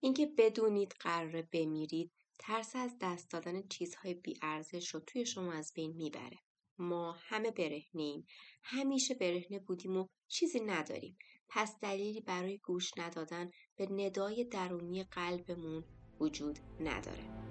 اینکه 0.00 0.26
بدونید 0.38 0.94
قراره 1.00 1.48
بمیرید 1.52 2.12
ترس 2.38 2.76
از 2.76 2.96
دست 3.00 3.30
دادن 3.30 3.62
چیزهای 3.68 4.14
بیارزش 4.14 4.88
رو 4.88 5.00
توی 5.00 5.26
شما 5.26 5.52
از 5.52 5.72
بین 5.74 5.92
می‌بره. 5.96 6.38
ما 6.78 7.16
همه 7.18 7.50
برهنیم. 7.50 8.26
همیشه 8.62 9.14
برهنه 9.14 9.58
بودیم 9.58 9.96
و 9.96 10.06
چیزی 10.28 10.60
نداریم. 10.60 11.16
پس 11.48 11.80
دلیلی 11.80 12.20
برای 12.20 12.58
گوش 12.58 12.98
ندادن 12.98 13.50
به 13.76 13.86
ندای 13.86 14.44
درونی 14.44 15.04
قلبمون 15.04 15.84
وجود 16.20 16.58
نداره. 16.80 17.45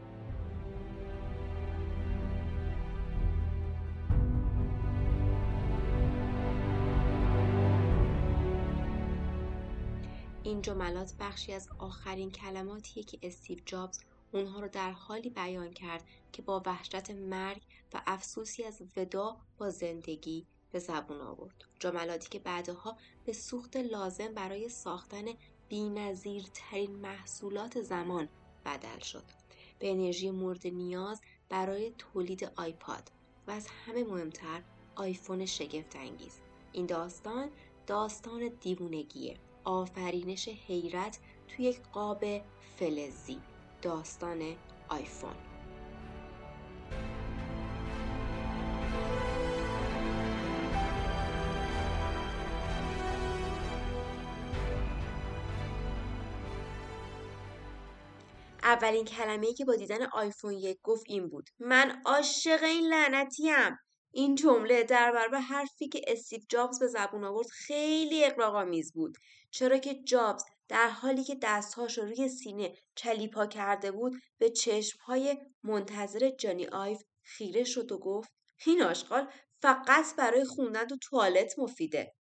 این 10.46 10.62
جملات 10.62 11.14
بخشی 11.20 11.54
از 11.54 11.70
آخرین 11.78 12.32
کلماتیه 12.32 13.04
که 13.04 13.20
استیو 13.22 13.60
جابز 13.66 14.00
اونها 14.32 14.60
رو 14.60 14.68
در 14.68 14.92
حالی 14.92 15.30
بیان 15.30 15.72
کرد 15.72 16.04
که 16.32 16.42
با 16.42 16.64
وحشت 16.66 17.12
مرگ 17.12 17.62
و 17.94 18.02
افسوسی 18.08 18.64
از 18.64 18.82
ودا 18.98 19.38
با 19.58 19.70
زندگی 19.70 20.46
به 20.72 20.80
زبون 20.80 21.22
آورد. 21.22 21.66
جملاتی 21.80 22.30
که 22.30 22.40
بعدها 22.40 22.98
به 23.26 23.34
سوخت 23.34 23.78
لازم 23.78 24.34
برای 24.34 24.70
ساختن 24.70 25.26
بینظیرترین 25.70 26.96
محصولات 26.96 27.82
زمان 27.82 28.30
بدل 28.66 29.00
شد. 29.00 29.26
به 29.80 29.92
انرژی 29.92 30.32
مورد 30.32 30.68
نیاز 30.68 31.22
برای 31.50 31.94
تولید 31.98 32.52
آیپاد 32.56 33.12
و 33.48 33.52
از 33.52 33.68
همه 33.68 34.04
مهمتر 34.04 34.62
آیفون 34.96 35.46
شگفت 35.46 35.96
انگیز. 35.96 36.42
این 36.72 36.86
داستان 36.86 37.50
داستان 37.88 38.48
دیوونگیه 38.48 39.38
آفرینش 39.66 40.50
حیرت 40.50 41.20
توی 41.48 41.66
یک 41.66 41.82
قاب 41.94 42.24
فلزی 42.80 43.42
داستان 43.82 44.56
آیفون. 44.90 45.36
اولین 58.64 59.06
کلمه‌ای 59.06 59.54
که 59.54 59.66
با 59.66 59.76
دیدن 59.76 60.04
آیفون 60.04 60.54
یک 60.54 60.80
گفت 60.84 61.04
این 61.08 61.30
بود. 61.30 61.50
من 61.60 62.02
عاشق 62.06 62.64
این 62.64 62.94
لعنتیم. 62.94 63.78
این 64.18 64.36
جمله 64.36 64.84
در 64.84 65.12
برابر 65.12 65.40
حرفی 65.40 65.88
که 65.88 66.02
استیو 66.08 66.40
جابز 66.50 66.80
به 66.80 66.88
زبون 66.88 67.24
آورد 67.24 67.48
خیلی 67.48 68.26
اقراق‌آمیز 68.26 68.94
بود. 68.94 69.18
چرا 69.52 69.78
که 69.78 70.04
جابز 70.04 70.44
در 70.68 70.90
حالی 70.90 71.24
که 71.24 71.38
دستهاش 71.42 71.98
روی 71.98 72.30
سینه 72.30 72.78
چلیپا 72.96 73.46
کرده 73.46 73.92
بود 73.92 74.14
به 74.38 74.50
چشمهای 74.50 75.38
منتظر 75.64 76.30
جانی 76.30 76.66
آیو 76.68 76.98
خیره 77.22 77.64
شد 77.64 77.92
و 77.92 77.98
گفت 77.98 78.32
این 78.66 78.82
آشغال 78.82 79.32
فقط 79.62 80.16
برای 80.18 80.46
خوندن 80.46 80.88
تو 80.88 80.98
توالت 80.98 81.60
مفیده. 81.60 82.14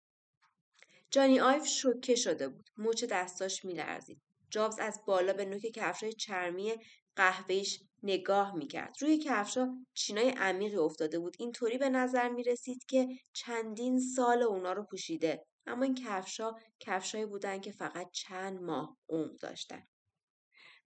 جانی 1.11 1.41
آیو 1.41 1.64
شوکه 1.64 2.14
شده 2.14 2.48
بود. 2.48 2.70
مچ 2.77 3.05
دستاش 3.05 3.64
میلرزید. 3.64 4.23
جابز 4.51 4.79
از 4.79 5.01
بالا 5.06 5.33
به 5.33 5.45
نوک 5.45 5.62
کفشای 5.62 6.12
چرمی 6.12 6.75
قهوهیش 7.17 7.81
نگاه 8.05 8.55
می‌کرد. 8.55 8.97
روی 9.01 9.19
کفشا 9.19 9.69
چینای 9.95 10.31
عمیقی 10.31 10.77
افتاده 10.77 11.19
بود. 11.19 11.37
اینطوری 11.39 11.79
به 11.79 11.89
نظر 11.89 12.29
می‌رسید 12.29 12.85
که 12.89 13.09
چندین 13.33 14.01
سال 14.01 14.43
اونا 14.43 14.73
رو 14.73 14.87
پوشیده. 14.91 15.45
اما 15.67 15.85
این 15.85 15.95
کفشا 15.95 16.53
کفشایی 16.81 17.27
بودن 17.27 17.61
که 17.61 17.73
فقط 17.73 18.11
چند 18.13 18.63
ماه 18.63 18.97
عمر 19.09 19.35
داشتن. 19.41 19.87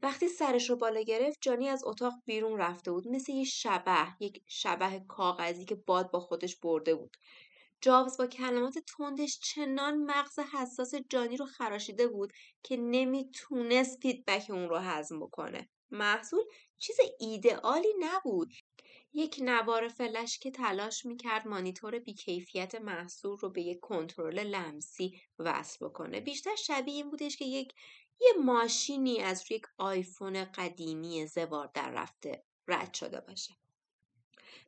وقتی 0.03 0.29
سرش 0.29 0.71
رو 0.71 0.77
بالا 0.77 1.03
گرفت 1.03 1.39
جانی 1.43 1.69
از 1.69 1.85
اتاق 1.85 2.15
بیرون 2.25 2.59
رفته 2.59 2.93
بود. 2.93 3.09
مثل 3.09 3.33
یه 3.33 3.45
شبه 3.45 4.07
یک 4.21 4.43
شبه 4.49 5.05
کاغذی 5.09 5.65
که 5.65 5.75
باد 5.75 6.11
با 6.11 6.21
خودش 6.21 6.57
برده 6.57 6.95
بود. 6.95 7.17
جاوز 7.81 8.17
با 8.17 8.27
کلمات 8.27 8.79
تندش 8.79 9.41
چنان 9.41 9.99
مغز 9.99 10.39
حساس 10.39 10.95
جانی 10.95 11.37
رو 11.37 11.47
خراشیده 11.47 12.09
بود 12.09 12.33
که 12.63 12.77
نمی‌تونست 12.77 13.99
فیدبک 14.03 14.51
اون 14.51 14.69
رو 14.69 14.77
هضم 14.77 15.21
بکنه. 15.21 15.69
محصول 15.91 16.45
چیز 16.79 16.97
ایدئالی 17.21 17.95
نبود. 18.01 18.53
یک 19.13 19.39
نوار 19.43 19.89
فلش 19.89 20.39
که 20.39 20.51
تلاش 20.51 21.07
می‌کرد 21.07 21.49
مانیتور 21.49 21.99
بیکیفیت 21.99 22.75
محصول 22.75 23.37
رو 23.37 23.51
به 23.51 23.63
یک 23.63 23.81
کنترل 23.81 24.39
لمسی 24.39 25.21
وصل 25.39 25.87
بکنه. 25.87 26.21
بیشتر 26.21 26.55
شبیه 26.55 26.95
این 26.95 27.11
بودش 27.11 27.37
که 27.37 27.45
یک 27.45 27.75
یه 28.21 28.33
ماشینی 28.45 29.19
از 29.19 29.45
روی 29.49 29.57
یک 29.57 29.67
آیفون 29.79 30.45
قدیمی 30.45 31.27
زوار 31.27 31.71
در 31.75 31.91
رفته 31.91 32.45
رد 32.69 32.95
شده 32.95 33.21
باشه. 33.21 33.55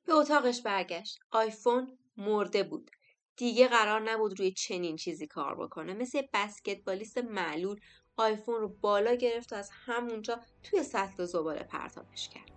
به 0.07 0.13
اتاقش 0.13 0.63
برگشت. 0.63 1.19
آیفون 1.31 1.99
مرده 2.17 2.63
بود. 2.63 2.91
دیگه 3.37 3.69
قرار 3.69 4.01
نبود 4.01 4.39
روی 4.39 4.53
چنین 4.53 4.97
چیزی 4.97 5.27
کار 5.27 5.55
بکنه. 5.55 5.95
مثل 5.95 6.23
بسکتبالیست 6.33 7.19
معلول 7.19 7.81
آیفون 8.21 8.61
رو 8.61 8.69
بالا 8.69 9.15
گرفت 9.15 9.53
و 9.53 9.57
از 9.57 9.71
همونجا 9.87 10.41
توی 10.63 10.83
سطل 10.83 11.25
زباله 11.25 11.63
پرتابش 11.63 12.29
کرد. 12.29 12.51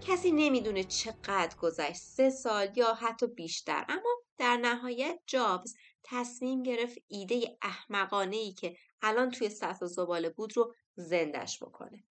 کسی 0.00 0.32
نمی‌دونه 0.32 0.84
چقدر 0.84 1.56
گذشت 1.60 1.96
سه 1.96 2.30
سال 2.30 2.68
یا 2.76 2.94
حتی 2.94 3.26
بیشتر 3.26 3.84
اما 3.88 4.10
در 4.38 4.56
نهایت 4.56 5.18
جابز 5.26 5.74
تصمیم 6.10 6.62
گرفت 6.62 6.98
ایده 7.08 7.58
احمقانه 7.62 8.36
ای 8.36 8.52
که 8.52 8.76
الان 9.02 9.30
توی 9.30 9.48
سطح 9.48 9.86
زباله 9.86 10.30
بود 10.30 10.56
رو 10.56 10.74
زندش 10.96 11.62
بکنه. 11.62 12.04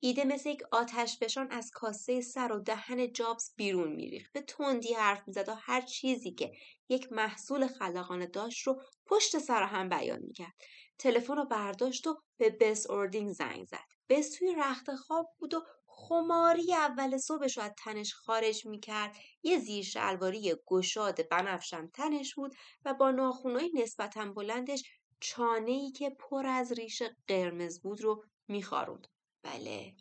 ایده 0.00 0.24
مثل 0.24 0.48
یک 0.48 0.62
آتش 0.72 1.18
فشان 1.18 1.50
از 1.50 1.70
کاسه 1.70 2.20
سر 2.20 2.52
و 2.52 2.58
دهن 2.58 3.12
جابز 3.12 3.50
بیرون 3.56 3.92
میریخت. 3.92 4.32
به 4.32 4.40
تندی 4.40 4.94
حرف 4.94 5.28
می‌زد 5.28 5.48
و 5.48 5.54
هر 5.54 5.80
چیزی 5.80 6.32
که 6.32 6.52
یک 6.88 7.12
محصول 7.12 7.66
خلاقانه 7.66 8.26
داشت 8.26 8.66
رو 8.66 8.82
پشت 9.06 9.38
سر 9.38 9.62
هم 9.62 9.88
بیان 9.88 10.20
می‌کرد. 10.22 10.54
تلفن 10.98 11.36
رو 11.36 11.44
برداشت 11.44 12.06
و 12.06 12.18
به 12.36 12.50
بس 12.50 12.90
اوردینگ 12.90 13.32
زنگ 13.32 13.64
زد. 13.64 13.84
بس 14.08 14.30
توی 14.38 14.54
رخت 14.58 14.94
خواب 14.94 15.26
بود 15.38 15.54
و 15.54 15.60
خماری 15.96 16.74
اول 16.74 17.18
صبحش 17.18 17.58
از 17.58 17.70
تنش 17.84 18.14
خارج 18.14 18.66
می‌کرد. 18.66 19.16
یه 19.42 19.58
زیر 19.58 19.84
شلواری 19.84 20.54
گشاد 20.66 21.28
بنفشم 21.28 21.90
تنش 21.94 22.34
بود 22.34 22.54
و 22.84 22.94
با 22.94 23.10
ناخونای 23.10 23.70
نسبتا 23.74 24.32
بلندش 24.32 24.82
چانه 25.20 25.70
ای 25.70 25.90
که 25.90 26.10
پر 26.10 26.46
از 26.46 26.72
ریش 26.72 27.02
قرمز 27.28 27.80
بود 27.80 28.00
رو 28.00 28.24
میخاروند. 28.48 29.08
بله. 29.42 29.94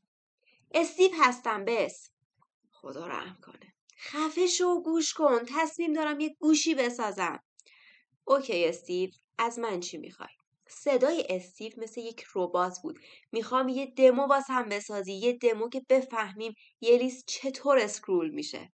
استیو 0.72 1.12
هستم 1.20 1.66
باس. 1.66 2.10
خدا 2.72 3.08
رحم 3.08 3.38
کنه. 3.42 3.74
خفه 4.00 4.48
شو 4.48 4.82
گوش 4.82 5.14
کن. 5.14 5.40
تصمیم 5.48 5.94
دارم 5.94 6.20
یه 6.20 6.36
گوشی 6.40 6.76
بسازم. 6.76 7.44
okay 8.26 8.66
استیو. 8.66 9.10
از 9.38 9.60
من 9.60 9.80
چی 9.80 9.98
می‌خوای؟ 9.98 10.43
صدای 10.80 11.26
استیو 11.30 11.74
مثل 11.78 12.02
یک 12.02 12.26
ربات 12.36 12.80
بود. 12.84 13.00
می‌خوام 13.32 13.70
یه 13.70 13.86
دمو 13.86 14.34
هم 14.50 14.70
بسازی 14.70 15.14
یه 15.14 15.34
دمو 15.34 15.70
که 15.70 15.82
بفهمیم 15.90 16.54
یه 16.82 16.98
لیست 16.98 17.24
چطور 17.28 17.78
اسکرول 17.78 18.30
میشه. 18.30 18.72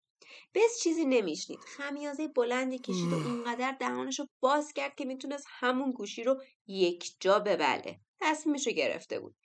بس 0.56 0.80
چیزی 0.84 1.06
نمیشنید. 1.06 1.60
خمیازه 1.60 2.28
بلندی 2.28 2.80
کشید 2.80 3.14
و 3.14 3.28
اینقدر 3.28 3.76
دهانش 3.80 4.20
رو 4.20 4.28
باز 4.40 4.74
کرد 4.74 4.96
که 4.96 5.06
می‌تونست 5.06 5.46
همون 5.50 5.92
گوشی 5.92 6.24
رو 6.24 6.42
یک 6.68 7.12
جا 7.20 7.40
ببله. 7.40 8.00
تصمیمش 8.22 8.68
رو 8.68 8.74
گرفته 8.74 9.20
بود. 9.20 9.36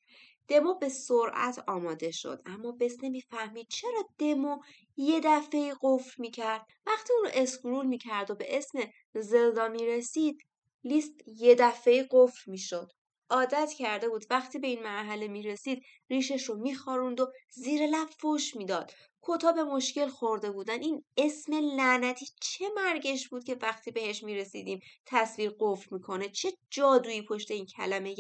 دمو 0.49 0.75
به 0.75 0.89
سرعت 0.89 1.65
آماده 1.69 2.11
شد 2.11 2.43
اما 2.47 2.73
بس 2.73 2.97
نمی‌فهمید 3.03 3.67
چرا 3.69 4.05
دمو 4.19 4.59
یه 4.97 5.21
دفعه 5.25 5.75
قفل 5.83 6.23
می‌کرد. 6.23 6.67
وقتی 6.87 7.13
اون 7.13 7.25
رو 7.25 7.31
اسکرول 7.35 7.87
می‌کرد 7.87 8.31
و 8.31 8.35
به 8.35 8.57
اسم 8.59 8.79
زلدا 9.15 9.69
می‌رسید 9.69 10.39
لیست 10.85 11.15
یه 11.27 11.55
دفعه 11.55 12.09
قفل 12.11 12.51
می‌شد. 12.51 12.91
عادت 13.31 13.71
کرده 13.79 14.09
بود 14.09 14.25
وقتی 14.31 14.59
به 14.59 14.67
این 14.67 14.83
مرحله 14.83 15.29
می‌رسید 15.29 15.83
ریشش 16.11 16.45
رو 16.45 16.57
میخاروند 16.57 17.21
و 17.21 17.33
زیر 17.51 17.87
لب 17.87 18.09
فوش 18.19 18.57
می‌داد. 18.57 18.93
کتا 19.23 19.53
به 19.53 19.65
مشکل 19.65 20.09
خورده 20.09 20.51
بودن. 20.51 20.83
این 20.83 21.05
اسم 21.17 21.55
لعنتی 21.55 22.27
چه 22.41 22.69
مرگش 22.77 23.29
بود 23.29 23.45
که 23.45 23.57
وقتی 23.63 23.91
بهش 23.91 24.23
می‌رسیدیم 24.23 24.81
تصویر 25.07 25.55
قفل 25.61 25.97
می‌کنه؟ 25.97 26.29
چه 26.29 26.53
جادویی 26.71 27.23
پشت 27.23 27.51
این 27.51 27.67
کلمه 27.67 28.15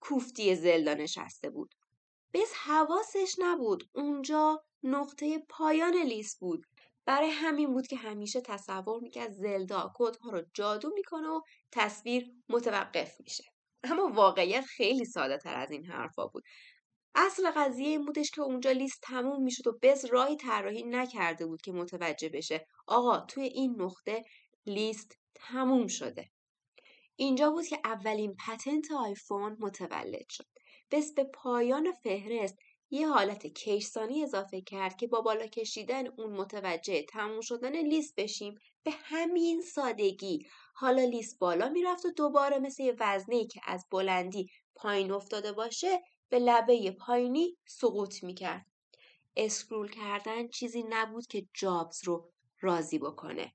کوفتی 0.00 0.54
زلدا 0.54 0.94
نشسته 0.94 1.50
بود؟ 1.50 1.74
بس 2.34 2.52
حواسش 2.54 3.34
نبود. 3.38 3.88
اونجا 3.94 4.62
نقطه 4.82 5.38
پایان 5.48 5.96
لیست 5.96 6.40
بود. 6.40 6.66
برای 7.06 7.30
همین 7.30 7.72
بود 7.72 7.86
که 7.86 7.96
همیشه 7.96 8.40
تصور 8.40 9.00
می‌کرد 9.00 9.32
زلدا 9.32 9.92
کدها 9.94 10.30
رو 10.30 10.42
جادو 10.54 10.90
می‌کنه 10.94 11.28
و 11.28 11.40
تصویر 11.72 12.26
متوقف 12.48 13.20
میشه. 13.20 13.44
اما 13.84 14.08
واقعیت 14.08 14.64
خیلی 14.64 15.04
ساده 15.04 15.38
تر 15.38 15.54
از 15.54 15.70
این 15.70 15.84
حرفا 15.84 16.26
بود. 16.26 16.42
اصل 17.14 17.50
قضیه 17.50 17.88
این 17.88 18.04
بودش 18.04 18.30
که 18.30 18.42
اونجا 18.42 18.70
لیست 18.70 19.00
تموم 19.02 19.42
می‌شد 19.42 19.66
و 19.66 19.78
بز 19.82 20.04
راهی 20.04 20.36
طراحی 20.36 20.82
نکرده 20.82 21.46
بود 21.46 21.60
که 21.62 21.72
متوجه 21.72 22.28
بشه. 22.28 22.66
آقا 22.86 23.20
توی 23.20 23.44
این 23.44 23.82
نقطه 23.82 24.24
لیست 24.66 25.18
تموم 25.34 25.86
شده. 25.86 26.30
اینجا 27.16 27.50
بود 27.50 27.66
که 27.66 27.78
اولین 27.84 28.36
پتنت 28.46 28.92
آیفون 28.92 29.56
متولد 29.60 30.26
شد. 30.30 30.46
بس 30.90 31.12
به 31.14 31.24
پایان 31.24 31.92
فهرست 32.02 32.58
یه 32.90 33.08
حالت 33.08 33.46
کیشسانی 33.46 34.22
اضافه 34.22 34.60
کرد 34.60 34.96
که 34.96 35.06
با 35.06 35.20
بالا 35.20 35.46
کشیدن 35.46 36.06
اون 36.06 36.32
متوجه 36.32 37.02
تموم 37.02 37.40
شدن 37.40 37.76
لیست 37.76 38.14
بشیم 38.16 38.58
به 38.82 38.90
همین 38.90 39.62
سادگی 39.62 40.46
حالا 40.74 41.04
لیست 41.04 41.38
بالا 41.38 41.68
می‌رفت 41.68 42.04
و 42.04 42.10
دوباره 42.10 42.58
مثل 42.58 42.82
یه 42.82 42.96
وزنه 43.00 43.46
که 43.46 43.60
از 43.64 43.86
بلندی 43.90 44.50
پایین 44.74 45.12
افتاده 45.12 45.52
باشه 45.52 46.00
به 46.28 46.38
لبه 46.38 46.90
پایینی 46.90 47.56
سقوط 47.66 48.22
می‌کرد. 48.22 48.66
اسکرول 49.36 49.90
کردن 49.90 50.48
چیزی 50.48 50.84
نبود 50.88 51.26
که 51.26 51.46
جابز 51.54 52.04
رو 52.04 52.30
راضی 52.60 52.98
بکنه. 52.98 53.52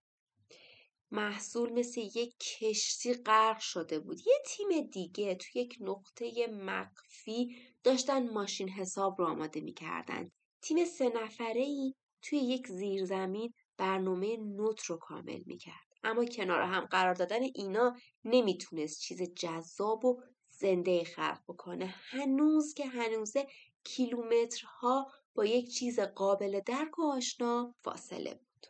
محصول 1.11 1.73
مثل 1.73 2.01
یک 2.01 2.37
کشتی 2.37 3.13
غرق 3.13 3.59
شده 3.59 3.99
بود. 3.99 4.27
یه 4.27 4.33
تیم 4.45 4.81
دیگه 4.81 5.35
توی 5.35 5.61
یک 5.61 5.77
نقطه 5.79 6.47
مخفی 6.47 7.55
داشتن 7.85 8.29
ماشین 8.29 8.69
حساب 8.69 9.21
رو 9.21 9.27
آماده 9.27 9.61
می‌کردن. 9.61 10.31
تیم 10.61 10.85
سه 10.85 11.09
نفره 11.09 11.61
ای 11.61 11.93
توی 12.21 12.39
یک 12.39 12.67
زیرزمین 12.67 13.53
برنامه 13.77 14.37
نوت 14.37 14.83
رو 14.85 14.97
کامل 14.97 15.43
می‌کرد. 15.45 15.85
اما 16.03 16.25
کنار 16.25 16.61
هم 16.61 16.85
قرار 16.85 17.13
دادن 17.13 17.41
اینا 17.55 17.95
نمی‌تونست 18.23 18.99
چیز 18.99 19.21
جذاب 19.21 20.05
و 20.05 20.21
زنده 20.49 21.03
خلق 21.03 21.41
بکنه 21.47 21.85
هنوز 21.85 22.73
که 22.73 22.85
هنوزه 22.85 23.47
کیلومترها 23.83 25.11
با 25.35 25.45
یک 25.45 25.69
چیز 25.69 25.99
قابل 25.99 26.61
درک 26.65 26.99
و 26.99 27.03
آشنا 27.11 27.75
فاصله 27.83 28.33
بود 28.33 28.67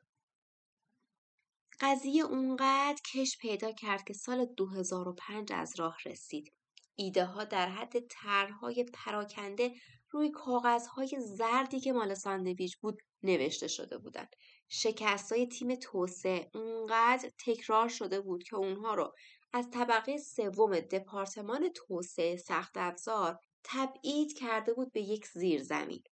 قضیه 1.79 2.23
اونقدر 2.23 3.01
کش 3.13 3.37
پیدا 3.37 3.71
کرد 3.71 4.03
که 4.03 4.13
سال 4.13 4.45
2005 4.45 5.53
از 5.53 5.79
راه 5.79 5.97
رسید 6.05 6.53
ایده 6.95 7.25
ها 7.25 7.43
در 7.43 7.69
حد 7.69 7.99
طرحهای 7.99 8.85
پراکنده 8.93 9.71
روی 10.11 10.31
کاغذهای 10.31 11.19
زردی 11.19 11.79
که 11.79 11.93
مال 11.93 12.13
ساندویچ 12.13 12.77
بود 12.77 13.01
نوشته 13.23 13.67
شده 13.67 13.97
بودند. 13.97 14.35
شکست 14.69 15.31
های 15.31 15.47
تیم 15.47 15.75
توسعه 15.75 16.51
اونقدر 16.53 17.29
تکرار 17.45 17.87
شده 17.87 18.21
بود 18.21 18.43
که 18.43 18.55
اونها 18.55 18.93
رو 18.93 19.13
از 19.53 19.69
طبقه 19.69 20.17
سوم 20.17 20.79
دپارتمان 20.79 21.69
توسعه 21.75 22.37
سخت 22.37 22.77
افزار 22.77 23.39
تبعید 23.63 24.37
کرده 24.37 24.73
بود 24.73 24.91
به 24.91 25.01
یک 25.01 25.27
زیرزمین. 25.27 26.03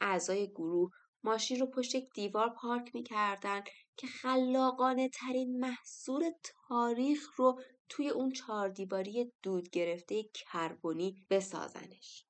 اعضای 0.00 0.50
گروه 0.50 0.90
ماشین 1.24 1.60
رو 1.60 1.66
پشت 1.66 1.94
یک 1.94 2.08
دیوار 2.14 2.48
پارک 2.48 2.94
می‌کردن 2.94 3.62
که 3.96 4.06
خلاقانه 4.06 5.08
ترین 5.08 5.60
محصول 5.60 6.30
تاریخ 6.68 7.34
رو 7.36 7.60
توی 7.92 8.08
اون 8.08 8.32
چهار 8.32 8.68
دیواری 8.68 9.32
دود 9.42 9.70
گرفته 9.70 10.22
کربونی 10.22 11.24
بسازنش. 11.30 12.24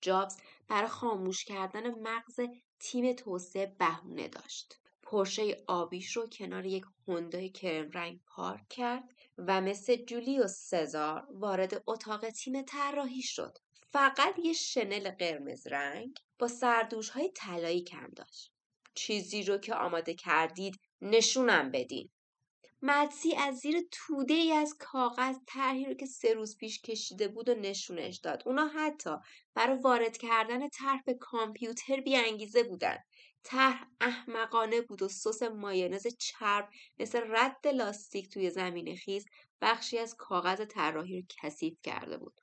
جابز 0.00 0.36
برای 0.68 0.88
خاموش 0.88 1.44
کردن 1.44 1.90
مغز 2.00 2.40
تیم 2.78 3.12
توسعه 3.12 3.76
بهونه 3.78 4.28
داشت. 4.28 4.80
پرشه 5.02 5.56
آبیش 5.66 6.16
رو 6.16 6.26
کنار 6.26 6.66
یک 6.66 6.84
هوندای 7.08 7.48
کرم 7.48 7.90
رنگ 7.90 8.20
پارک 8.26 8.68
کرد 8.68 9.04
و 9.38 9.60
مثل 9.60 9.96
جولیوس 9.96 10.52
سزار 10.52 11.26
وارد 11.30 11.82
اتاق 11.86 12.30
تیم 12.30 12.62
طراحی 12.62 13.22
شد. 13.22 13.58
فقط 13.92 14.34
یه 14.38 14.52
شنل 14.52 15.10
قرمز 15.10 15.66
رنگ 15.66 16.16
با 16.38 16.48
سردوش 16.48 17.08
های 17.08 17.32
طلایی 17.34 17.82
کم 17.82 18.10
داشت. 18.16 18.52
چیزی 18.94 19.42
رو 19.42 19.58
که 19.58 19.74
آماده 19.74 20.14
کردید 20.14 20.80
نشونم 21.02 21.70
بدین. 21.70 22.10
مدسی 22.82 23.34
از 23.34 23.56
زیر 23.58 23.76
توده 23.90 24.34
ای 24.34 24.52
از 24.52 24.76
کاغذ 24.78 25.36
طرحی 25.46 25.84
رو 25.84 25.94
که 25.94 26.06
سه 26.06 26.34
روز 26.34 26.56
پیش 26.56 26.80
کشیده 26.82 27.28
بود 27.28 27.48
و 27.48 27.54
نشونش 27.54 28.18
داد. 28.18 28.42
اونا 28.46 28.66
حتی 28.66 29.10
برای 29.54 29.78
وارد 29.78 30.16
کردن 30.16 30.68
طرح 30.68 31.02
به 31.06 31.14
کامپیوتر 31.14 32.00
بیانگیزه 32.00 32.62
بودن. 32.62 32.98
طرح 33.42 33.86
احمقانه 34.00 34.80
بود 34.80 35.02
و 35.02 35.08
سس 35.08 35.42
مایونز 35.42 36.06
چرب 36.18 36.68
مثل 36.98 37.20
رد 37.28 37.66
لاستیک 37.66 38.28
توی 38.28 38.50
زمین 38.50 38.96
خیز 38.96 39.24
بخشی 39.60 39.98
از 39.98 40.14
کاغذ 40.18 40.64
طراحی 40.66 41.20
رو 41.20 41.26
کثیف 41.42 41.78
کرده 41.82 42.18
بود. 42.18 42.40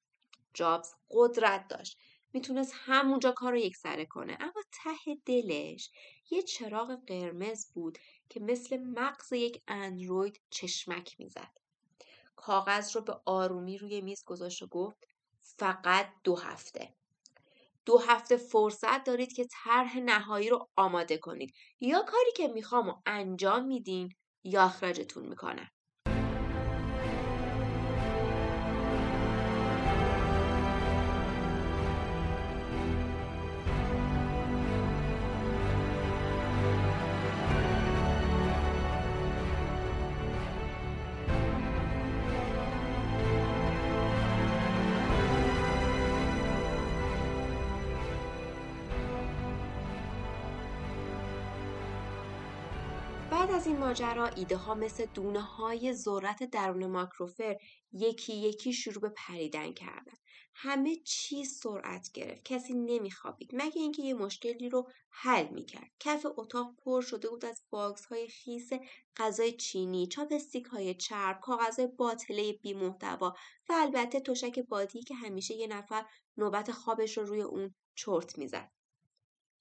جابز 0.53 0.93
قدرت 1.09 1.67
داشت. 1.67 1.97
می‌تونست 2.33 2.73
همونجا 2.75 3.31
کار 3.31 3.53
رو 3.53 3.69
سره 3.81 4.05
کنه 4.05 4.37
اما 4.39 4.61
ته 4.71 5.15
دلش 5.25 5.91
یه 6.29 6.41
چراغ 6.41 7.05
قرمز 7.07 7.71
بود 7.73 7.97
که 8.29 8.39
مثل 8.39 8.77
مغز 8.77 9.33
یک 9.33 9.61
اندروید 9.67 10.41
چشمک 10.49 11.19
می‌زد. 11.19 11.57
کاغذ 12.35 12.95
رو 12.95 13.01
به 13.01 13.21
آرومی 13.25 13.77
روی 13.77 14.01
میز 14.01 14.23
گذاشت 14.25 14.61
و 14.61 14.67
گفت 14.67 15.07
فقط 15.41 16.09
دو 16.23 16.35
هفته. 16.35 16.93
دو 17.85 17.97
هفته 17.97 18.37
فرصت 18.37 19.03
دارید 19.03 19.33
که 19.33 19.47
طرح 19.51 19.97
نهایی 19.99 20.49
رو 20.49 20.69
آماده 20.75 21.17
کنید 21.17 21.53
یا 21.79 22.03
کاری 22.03 22.31
که 22.35 22.47
می‌خوام 22.47 22.89
و 22.89 22.95
انجام 23.05 23.65
میدین 23.65 24.15
یا 24.43 24.63
اخراجتون 24.63 25.25
می‌کنم 25.25 25.69
این 53.77 53.85
ماجرا 53.85 54.27
ایده 54.27 54.57
ها 54.57 54.75
مثل 54.75 55.05
دونه 55.05 55.41
های 55.41 55.93
ذرت 55.93 56.43
درون 56.43 56.85
ماکروفر 56.85 57.57
یکی 57.91 58.33
یکی 58.33 58.73
شروع 58.73 59.01
به 59.01 59.09
پریدن 59.09 59.73
کردن. 59.73 60.13
همه 60.55 60.95
چیز 60.95 61.59
سرعت 61.59 62.11
گرفت. 62.13 62.43
کسی 62.45 62.73
نمیخوابید 62.73 63.49
مگه 63.53 63.81
اینکه 63.81 64.03
یه 64.03 64.13
مشکلی 64.13 64.69
رو 64.69 64.91
حل 65.09 65.47
می‌کرد. 65.47 65.91
کف 65.99 66.25
اتاق 66.37 66.75
پر 66.77 67.01
شده 67.01 67.29
بود 67.29 67.45
از 67.45 67.63
باکس 67.69 68.05
های 68.05 68.27
خیس 68.27 68.69
غذای 69.17 69.51
چینی، 69.51 70.07
چاپستیک 70.07 70.65
های 70.65 70.93
چرب، 70.93 71.39
کاغذ 71.41 71.79
باطله 71.97 72.53
بی 72.53 72.73
محتوا 72.73 73.33
و 73.69 73.73
البته 73.73 74.19
تشک 74.19 74.59
بادی 74.59 75.03
که 75.03 75.15
همیشه 75.15 75.53
یه 75.53 75.67
نفر 75.67 76.05
نوبت 76.37 76.71
خوابش 76.71 77.17
رو 77.17 77.25
روی 77.25 77.41
اون 77.41 77.75
چرت 77.95 78.37
می‌زد. 78.37 78.71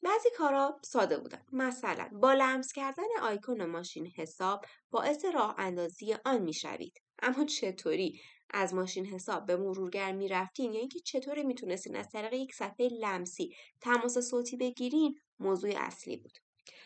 بعضی 0.03 0.29
کارا 0.37 0.81
ساده 0.85 1.19
بودن. 1.19 1.43
مثلا 1.53 2.09
با 2.13 2.33
لمس 2.33 2.73
کردن 2.73 3.05
آیکون 3.23 3.65
ماشین 3.65 4.07
حساب 4.07 4.65
باعث 4.91 5.25
راه 5.25 5.55
اندازی 5.59 6.15
آن 6.25 6.43
می‌شوید. 6.43 7.03
اما 7.23 7.45
چطوری؟ 7.45 8.21
از 8.51 8.75
ماشین 8.75 9.07
حساب 9.07 9.47
به 9.47 9.57
مرورگر 9.57 10.13
می‌رفتین؟ 10.13 10.73
یا 10.73 10.81
اینکه 10.81 11.01
چطوری 11.01 11.43
می‌تونستین 11.43 11.97
از 11.97 12.09
طریق 12.09 12.33
یک 12.33 12.55
صفحه 12.55 12.89
لمسی 12.89 13.55
تماس 13.81 14.19
صوتی 14.19 14.57
بگیرین؟ 14.57 15.21
موضوع 15.39 15.71
اصلی 15.77 16.17
بود. 16.17 16.39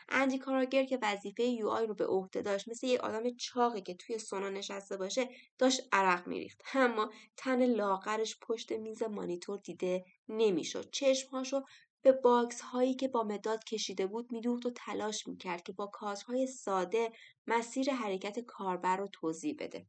اندی 0.09 0.39
کاراگر 0.39 0.85
که 0.85 0.99
وظیفه 1.03 1.43
یو 1.43 1.69
آی 1.69 1.87
رو 1.87 1.95
به 1.95 2.07
عهده 2.07 2.43
داشت 2.43 2.69
مثل 2.69 2.87
یک 2.87 3.01
آدم 3.01 3.37
چاقی 3.37 3.81
که 3.81 3.95
توی 3.95 4.19
سونا 4.19 4.49
نشسته 4.49 4.97
باشه 4.97 5.29
داشت 5.59 5.89
عرق 5.93 6.27
میریخت. 6.27 6.61
اما 6.75 7.11
تن 7.37 7.67
لاغرش 7.67 8.39
پشت 8.43 8.73
میز 8.73 9.03
مانیتور 9.03 9.59
دیده 9.59 10.05
نمی‌شد. 10.29 10.91
چشمهاشو 10.91 11.63
به 12.03 12.13
باکس 12.13 12.61
هایی 12.61 12.95
که 12.95 13.09
با 13.09 13.23
مداد 13.23 13.65
کشیده 13.65 14.07
بود 14.07 14.33
میدوخت 14.33 14.67
و 14.67 14.71
تلاش 14.71 15.27
می‌کرد 15.27 15.63
که 15.63 15.73
با 15.73 15.87
کادرهای 15.87 16.47
ساده 16.47 17.13
مسیر 17.47 17.93
حرکت 17.93 18.39
کاربر 18.41 18.97
رو 18.97 19.09
توضیح 19.13 19.57
بده. 19.59 19.87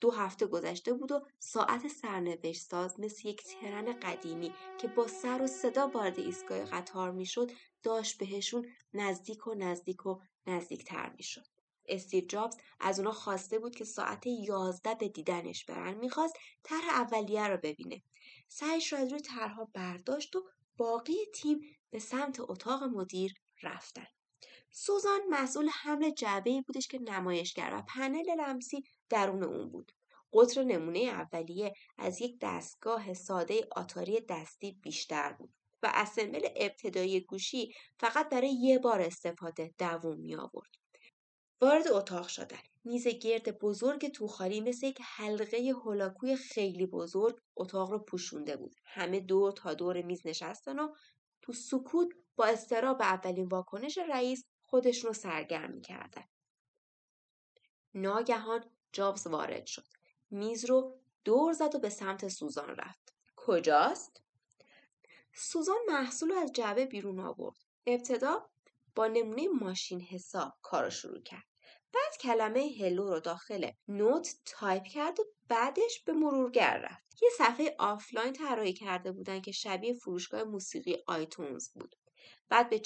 دو 0.00 0.10
هفته 0.10 0.46
گذشته 0.46 0.92
بود 0.92 1.12
و 1.12 1.26
ساعت 1.38 1.88
سرنوشت 1.88 2.62
ساز 2.62 3.00
مثل 3.00 3.28
یک 3.28 3.42
ترن 3.44 3.92
قدیمی 3.92 4.54
که 4.78 4.88
با 4.88 5.06
سر 5.06 5.42
و 5.42 5.46
صدا 5.46 5.88
وارد 5.88 6.20
ایستگاه 6.20 6.64
قطار 6.64 7.10
می‌شد 7.10 7.50
داشت 7.82 8.18
بهشون 8.18 8.68
نزدیک 8.94 9.46
و 9.46 9.54
نزدیک 9.54 10.06
و 10.06 10.20
نزدیکتر 10.46 11.12
می‌شد. 11.16 11.46
استیو 11.86 12.24
جابز 12.26 12.56
از 12.80 12.98
اونا 12.98 13.12
خواسته 13.12 13.58
بود 13.58 13.76
که 13.76 13.84
ساعت 13.84 14.26
یازده 14.26 14.94
به 14.94 15.08
دیدنش 15.08 15.64
برن 15.64 15.94
می‌خواست 15.94 16.36
طرح 16.62 16.88
اولیه 16.88 17.48
رو 17.48 17.56
ببینه 17.56 18.02
سعیش 18.48 18.92
رو 18.92 18.98
از 18.98 19.12
روی 19.12 19.20
طرحها 19.20 19.70
برداشت 19.74 20.36
و 20.36 20.44
باقی 20.76 21.26
تیم 21.34 21.60
به 21.90 21.98
سمت 21.98 22.40
اتاق 22.40 22.82
مدیر 22.82 23.34
رفتن. 23.62 24.06
سوزان 24.70 25.20
مسئول 25.30 25.68
حمل 25.68 26.10
جعبه 26.10 26.62
بودش 26.66 26.88
که 26.88 26.98
نمایشگر 26.98 27.70
و 27.74 27.82
پنل 27.82 28.30
لمسی 28.40 28.82
درون 29.08 29.44
اون 29.44 29.70
بود. 29.70 29.92
قطر 30.32 30.64
نمونه 30.64 30.98
اولیه 30.98 31.72
از 31.98 32.20
یک 32.20 32.38
دستگاه 32.40 33.14
ساده 33.14 33.68
آتاری 33.76 34.20
دستی 34.20 34.72
بیشتر 34.72 35.32
بود. 35.32 35.54
و 35.82 35.90
اسمبل 35.94 36.48
ابتدایی 36.56 37.20
گوشی 37.20 37.72
فقط 37.98 38.28
برای 38.28 38.52
یه 38.52 38.78
بار 38.78 39.00
استفاده 39.00 39.74
دووم 39.78 40.20
می 40.20 40.34
آورد. 40.34 40.70
وارد 41.60 41.88
اتاق 41.88 42.28
شدن. 42.28 42.62
میز 42.84 43.08
گرد 43.08 43.58
بزرگ 43.58 44.08
توخالی 44.08 44.60
مثل 44.60 44.86
یک 44.86 44.98
حلقه 45.02 45.72
هولاکوی 45.84 46.36
خیلی 46.36 46.86
بزرگ 46.86 47.40
اتاق 47.56 47.90
رو 47.90 47.98
پوشونده 47.98 48.56
بود. 48.56 48.74
همه 48.84 49.20
دور 49.20 49.52
تا 49.52 49.74
دور 49.74 50.02
میز 50.02 50.26
نشستن 50.26 50.78
و 50.78 50.94
تو 51.42 51.52
سکوت 51.52 52.08
با 52.36 52.46
استرس 52.46 53.02
اولین 53.02 53.48
واکنش 53.48 53.98
رئیس 53.98 54.44
خودشون 54.62 55.08
رو 55.08 55.14
سرگرم 55.14 55.70
می‌کردن. 55.70 56.24
ناگهان 57.94 58.70
جابز 58.92 59.26
وارد 59.26 59.66
شد. 59.66 59.86
میز 60.30 60.64
رو 60.64 60.98
دور 61.24 61.52
زد 61.52 61.74
و 61.74 61.78
به 61.78 61.88
سمت 61.88 62.28
سوزان 62.28 62.76
رفت. 62.76 63.14
کجاست؟ 63.36 64.22
سوزان 65.34 65.78
محصول 65.88 66.32
از 66.32 66.52
جعبه 66.52 66.86
بیرون 66.86 67.20
آورد. 67.20 67.56
ابتدا 67.86 68.50
با 68.94 69.06
نمونه 69.06 69.48
ماشین 69.48 70.00
حساب 70.00 70.52
کار 70.62 70.90
شروع 70.90 71.22
کرد. 71.22 71.53
بعد 71.94 72.16
کلمه 72.20 72.70
hello 72.80 73.08
رو 73.08 73.20
داخل 73.20 73.70
Note 73.88 74.34
تایپ 74.44 74.82
کرد 74.84 75.20
و 75.20 75.24
بعدش 75.48 76.02
به 76.06 76.12
مرورگر 76.12 76.78
رفت. 76.78 77.22
یه 77.22 77.28
صفحه 77.38 77.76
آفلاین 77.78 78.32
طراحی 78.32 78.72
کرده 78.72 79.12
بودن 79.12 79.40
که 79.40 79.52
شبیه 79.52 79.94
فروشگاه 79.94 80.44
موسیقی 80.44 80.96
آیتونز 81.06 81.68
بود. 81.68 81.96
بعد 82.48 82.70
به 82.70 82.82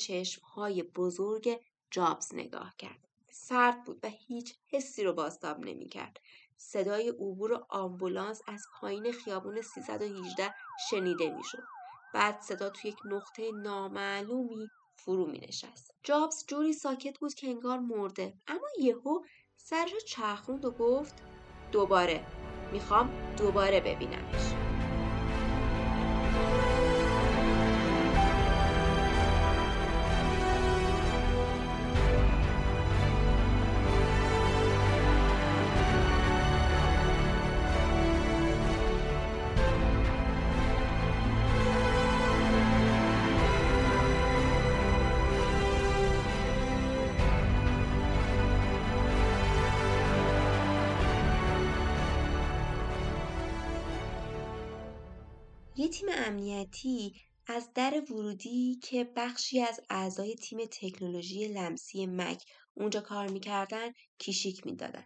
های 0.55 0.83
بزرگ 0.83 1.61
جابز 1.91 2.35
نگاه 2.35 2.75
کرد. 2.79 3.09
سرد 3.31 3.85
بود 3.85 4.01
و 4.03 4.09
هیچ 4.09 4.55
حسی 4.67 5.05
رو 5.05 5.13
باستاب 5.13 5.59
نمی‌کرد. 5.59 6.21
صدای 6.57 7.09
عبور 7.09 7.67
آمبولانس 7.71 8.41
از 8.47 8.63
پایین 8.81 9.13
خیابون 9.13 9.63
318 9.63 10.55
شنیده 10.91 11.31
می‌شد. 11.31 11.63
بعد 12.15 12.41
صدا 12.41 12.71
توی 12.71 12.91
یک 12.91 12.99
نقطه 13.05 13.53
نامعلومی 13.53 14.69
فرو 14.99 15.27
می 15.27 15.39
نشست. 15.39 15.95
جابز 16.03 16.45
جوری 16.47 16.73
ساکت 16.73 17.19
بود 17.19 17.35
که 17.35 17.47
انگار 17.47 17.79
مرده 17.79 18.35
اما 18.47 18.69
یهو 18.81 19.21
سرش 19.57 20.05
چرخوند 20.07 20.65
و 20.65 20.71
گفت 20.71 21.15
دوباره 21.73 22.25
می‌خوام 22.73 23.11
دوباره 23.37 23.81
ببینمش. 23.81 24.58
تیم 55.99 56.09
امنیتی 56.13 57.15
از 57.47 57.73
در 57.75 58.03
ورودی 58.11 58.81
که 58.83 59.05
بخشی 59.17 59.61
از 59.61 59.81
اعضای 59.91 60.35
تیم 60.35 60.59
تکنولوژی 60.65 61.49
لمسی 61.49 62.07
مک 62.07 62.43
اونجا 62.75 63.01
کار 63.01 63.29
می‌کردن 63.29 63.93
کیشیک 64.19 64.67
می‌دادن. 64.67 65.05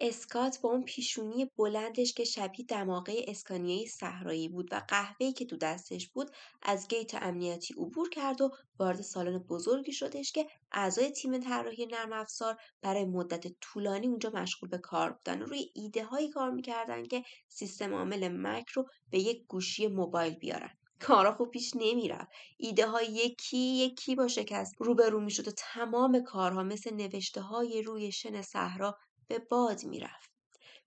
اسکات 0.00 0.60
با 0.60 0.68
اون 0.68 0.84
پیشونی 0.84 1.50
بلندش 1.56 2.12
که 2.12 2.24
شبیه 2.24 2.66
دماغه 2.66 3.24
اسکانیایی 3.28 3.86
صحرایی 3.86 4.48
بود 4.48 4.68
و 4.72 4.82
قهوه‌ای 4.88 5.32
که 5.32 5.44
تو 5.44 5.56
دستش 5.56 6.08
بود 6.08 6.30
از 6.62 6.88
گیت 6.88 7.14
امنیتی 7.14 7.74
عبور 7.74 8.08
کرد 8.08 8.40
و 8.40 8.50
وارد 8.78 9.00
سالن 9.00 9.38
بزرگی 9.38 9.92
شدش 9.92 10.32
که 10.32 10.46
اعضای 10.72 11.10
تیم 11.10 11.38
طراحی 11.38 11.86
نرم 11.86 12.12
افزار 12.12 12.56
برای 12.82 13.04
مدت 13.04 13.46
طولانی 13.60 14.06
اونجا 14.06 14.30
مشغول 14.30 14.68
به 14.68 14.78
کار 14.78 15.10
بودن. 15.12 15.42
و 15.42 15.46
روی 15.46 15.70
ایده 15.74 16.04
هایی 16.04 16.28
کار 16.28 16.50
می‌کردن 16.50 17.04
که 17.04 17.24
سیستم 17.48 17.94
عامل 17.94 18.28
مک 18.28 18.68
رو 18.68 18.86
به 19.10 19.18
یک 19.18 19.46
گوشی 19.48 19.86
موبایل 19.86 20.34
بیارن. 20.34 20.70
کارا 21.00 21.32
خوب 21.34 21.50
پیش 21.50 21.72
نمی‌رفت. 21.76 22.28
ایده 22.56 22.86
های 22.86 23.06
یکی 23.06 23.58
یکی 23.58 24.14
با 24.14 24.28
شکست 24.28 24.74
روبرو 24.78 25.20
می‌شد 25.20 25.48
و 25.48 25.50
تمام 25.56 26.20
کارها 26.24 26.62
مثل 26.62 26.94
نوشته 26.94 27.40
های 27.40 27.82
روی 27.82 28.12
شن 28.12 28.42
صحرا 28.42 28.98
به 29.28 29.38
باد 29.38 29.84
می‌رفت. 29.84 30.30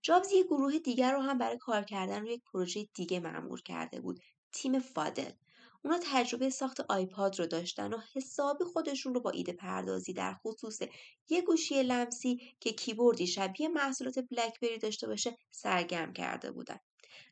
جابز 0.02 0.32
یک 0.32 0.46
گروه 0.46 0.78
دیگر 0.78 1.12
رو 1.12 1.20
هم 1.20 1.38
برای 1.38 1.58
کار 1.58 1.82
کردن 1.82 2.20
روی 2.20 2.32
یک 2.32 2.42
پروژه 2.52 2.88
دیگه 2.94 3.20
معمور 3.20 3.62
کرده 3.62 4.00
بود. 4.00 4.20
تیم 4.52 4.78
فادل. 4.78 5.30
اونا 5.84 5.98
تجربه 6.02 6.50
ساخت 6.50 6.80
آیپاد 6.80 7.38
رو 7.38 7.46
داشتن 7.46 7.92
و 7.92 7.98
حسابی 8.14 8.64
خودشون 8.64 9.14
رو 9.14 9.20
با 9.20 9.30
ایده 9.30 9.52
پردازی 9.52 10.12
در 10.12 10.34
خصوص 10.34 10.82
یه 11.28 11.42
گوشی 11.42 11.82
لمسی 11.82 12.56
که 12.60 12.72
کیبوردی 12.72 13.26
شبیه 13.26 13.68
محصولات 13.68 14.18
بلکبری 14.18 14.78
داشته 14.78 15.06
باشه 15.06 15.38
سرگرم 15.50 16.12
کرده 16.12 16.50
بودن. 16.50 16.78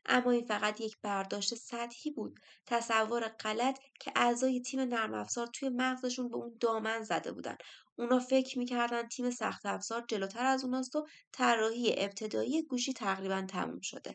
اما 0.05 0.31
این 0.31 0.45
فقط 0.45 0.81
یک 0.81 0.97
برداشت 1.01 1.55
سطحی 1.55 2.11
بود 2.11 2.39
تصور 2.65 3.27
غلط 3.27 3.79
که 3.99 4.11
اعضای 4.15 4.61
تیم 4.61 4.79
نرم 4.79 5.13
افزار 5.13 5.47
توی 5.47 5.69
مغزشون 5.69 6.29
به 6.29 6.35
اون 6.35 6.57
دامن 6.59 7.03
زده 7.03 7.31
بودن 7.31 7.57
اونا 7.95 8.19
فکر 8.19 8.59
می‌کردن 8.59 9.07
تیم 9.07 9.31
سخت 9.31 9.65
افزار 9.65 10.05
جلوتر 10.07 10.45
از 10.45 10.63
اوناست 10.63 10.95
و 10.95 11.07
طراحی 11.31 11.93
ابتدایی 11.97 12.61
گوشی 12.61 12.93
تقریبا 12.93 13.45
تموم 13.49 13.79
شده. 13.81 14.13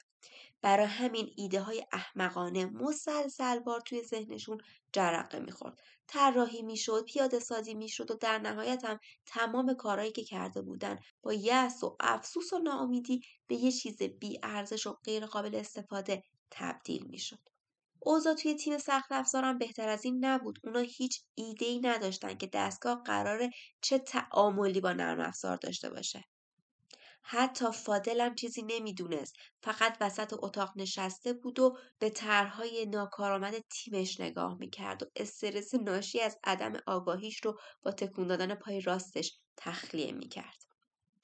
برای 0.62 0.86
همین 0.86 1.30
ایده 1.36 1.60
های 1.60 1.84
احمقانه 1.92 2.66
مسلسل 2.66 3.58
بار 3.58 3.80
توی 3.80 4.02
ذهنشون 4.02 4.58
جرقه 4.92 5.38
می‌خورد. 5.40 5.78
طراحی 6.06 6.62
می‌شد 6.62 7.04
پیاده 7.04 7.38
سازی 7.38 7.74
می‌شد 7.74 8.10
و 8.10 8.14
در 8.14 8.38
نهایت 8.38 8.84
هم 8.84 8.98
تمام 9.26 9.74
کارهایی 9.74 10.12
که 10.12 10.24
کرده 10.24 10.62
بودن 10.62 10.98
با 11.22 11.32
یأس 11.32 11.84
و 11.84 11.96
افسوس 12.00 12.52
و 12.52 12.58
ناامیدی 12.58 13.20
به 13.46 13.54
یه 13.54 13.72
چیز 13.72 14.02
بی 14.02 14.38
ارزش 14.42 14.86
و 14.86 14.92
غیر 14.92 15.26
قابل 15.26 15.54
استفاده 15.54 16.22
تبدیل 16.50 17.06
می‌شد. 17.06 17.55
اوضاع 18.08 18.34
توی 18.34 18.54
تیم 18.54 18.78
سخت 18.78 19.12
افزارم 19.12 19.58
بهتر 19.58 19.88
از 19.88 20.04
این 20.04 20.24
نبود. 20.24 20.58
اونا 20.64 20.80
هیچ 20.80 21.20
ایده 21.34 21.66
ای 21.66 21.80
نداشتن 21.80 22.34
که 22.34 22.46
دستگاه 22.52 23.02
قراره 23.02 23.50
چه 23.80 23.98
تعاملی 23.98 24.80
با 24.80 24.92
نرم 24.92 25.20
افزار 25.20 25.56
داشته 25.56 25.90
باشه. 25.90 26.24
حتی 27.22 27.72
فادلم 27.72 28.34
چیزی 28.34 28.62
نمی‌دونست. 28.62 29.34
فقط 29.62 29.96
وسط 30.00 30.34
اتاق 30.38 30.72
نشسته 30.76 31.32
بود 31.32 31.58
و 31.58 31.78
به 31.98 32.10
طرحهای 32.10 32.86
ناکارآمد 32.86 33.54
تیمش 33.70 34.20
نگاه 34.20 34.56
می‌کرد 34.58 35.02
و 35.02 35.06
استرس 35.16 35.74
ناشی 35.74 36.20
از 36.20 36.38
عدم 36.44 36.72
آگاهیش 36.86 37.44
رو 37.44 37.58
با 37.82 37.90
تکون 37.90 38.26
دادن 38.26 38.54
پای 38.54 38.80
راستش 38.80 39.38
تخلیه 39.56 40.12
می‌کرد. 40.12 40.56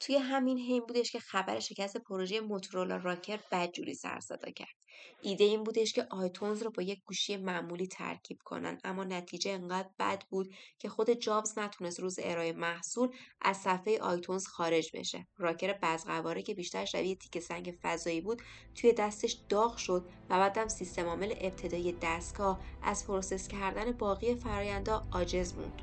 توی 0.00 0.16
همین 0.16 0.58
حین 0.58 0.86
بودش 0.86 1.12
که 1.12 1.20
خبر 1.20 1.60
شکست 1.60 1.96
پروژه 1.96 2.40
موتورولا 2.40 2.96
راکر 2.96 3.40
بدجوری 3.52 3.94
سر 3.94 4.20
صدا 4.20 4.50
کرد. 4.50 4.81
ایده 5.22 5.44
این 5.44 5.64
بودش 5.64 5.92
که 5.92 6.06
آیتونز 6.10 6.62
رو 6.62 6.70
با 6.70 6.82
یک 6.82 7.02
گوشی 7.04 7.36
معمولی 7.36 7.86
ترکیب 7.86 8.38
کنن 8.44 8.78
اما 8.84 9.04
نتیجه 9.04 9.50
انقدر 9.50 9.88
بد 9.98 10.24
بود 10.30 10.54
که 10.78 10.88
خود 10.88 11.10
جابز 11.10 11.58
نتونست 11.58 12.00
روز 12.00 12.18
ارائه 12.22 12.52
محصول 12.52 13.08
از 13.40 13.56
صفحه 13.56 13.98
آیتونز 13.98 14.46
خارج 14.46 14.90
بشه. 14.94 15.26
راکر 15.36 15.78
بزقواره 15.82 16.42
که 16.42 16.54
بیشتر 16.54 16.84
شبیه 16.84 17.14
تیکه 17.14 17.38
سنگ 17.38 17.74
فضایی 17.82 18.20
بود 18.20 18.42
توی 18.74 18.92
دستش 18.92 19.36
داغ 19.48 19.76
شد 19.76 20.08
و 20.30 20.38
بعدم 20.38 20.68
سیستم 20.68 21.06
عامل 21.06 21.34
ابتدایی 21.40 21.96
دستگاه 22.02 22.60
از 22.82 23.06
process 23.06 23.48
کردن 23.48 23.92
باقی 23.92 24.34
فرایندا 24.34 25.06
عاجز 25.12 25.54
موند. 25.54 25.82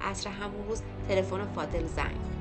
عصر 0.00 0.30
همون 0.30 0.68
روز 0.68 0.82
تلفن 1.08 1.52
فادل 1.52 1.86
زنگ. 1.86 2.35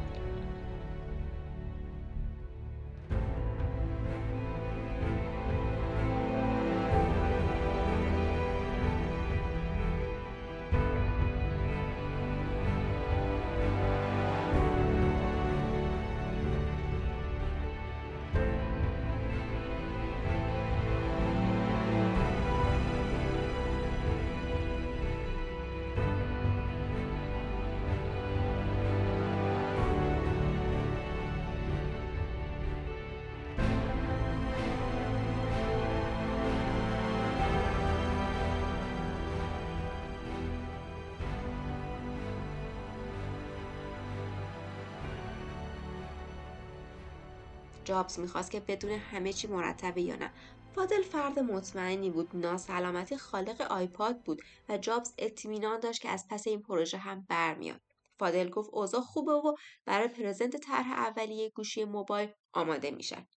جابز 47.86 48.20
می‌خواست 48.20 48.52
که 48.52 48.60
بدون 48.60 48.92
همه 48.92 49.34
چی 49.34 49.48
مرتبه 49.48 50.02
یا 50.02 50.16
نه. 50.16 50.32
فادل 50.76 51.02
فرد 51.02 51.40
مطمئنی 51.40 52.10
بود 52.10 52.36
ناسلامتی 52.36 53.18
خالق 53.18 53.62
آیپاد 53.62 54.22
بود 54.22 54.42
و 54.70 54.78
جابز 54.78 55.14
اطمینان 55.18 55.80
داشت 55.80 56.02
که 56.02 56.10
از 56.10 56.26
پس 56.30 56.48
این 56.48 56.62
پروژه 56.62 56.98
هم 56.98 57.26
برمیاد. 57.30 57.82
فادل 58.20 58.50
گفت 58.50 58.70
اوضاع 58.74 59.02
خوبه 59.02 59.32
و 59.32 59.56
برای 59.86 60.08
پرزنت 60.08 60.58
طرح 60.58 60.92
اولیه 60.92 61.50
گوشی 61.50 61.86
موبایل 61.86 62.30
آماده 62.54 62.92
میشن. 62.92 63.28